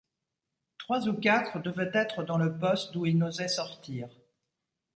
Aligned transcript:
Trois 0.79 1.07
ou 1.09 1.13
quatre 1.13 1.59
devaient 1.61 1.91
être 1.93 2.23
dans 2.23 2.39
le 2.39 2.57
poste 2.57 2.91
d’où 2.91 3.05
ils 3.05 3.15
n’osaient 3.15 3.47
sortir... 3.47 4.09